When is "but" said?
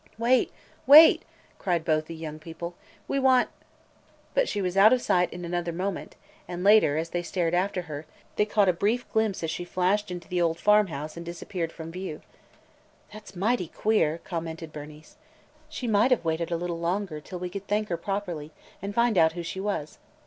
4.33-4.49